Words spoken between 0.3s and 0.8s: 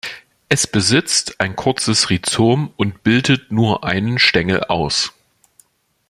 Es